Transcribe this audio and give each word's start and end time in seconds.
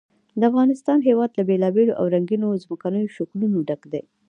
د 0.39 0.41
افغانستان 0.51 0.97
هېواد 1.07 1.31
له 1.37 1.43
بېلابېلو 1.49 1.97
او 1.99 2.05
رنګینو 2.15 2.59
ځمکنیو 2.63 3.13
شکلونو 3.15 3.57
ډک 3.69 3.81
دی. 3.93 4.01